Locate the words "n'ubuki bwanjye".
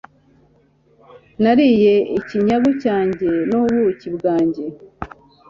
3.49-4.63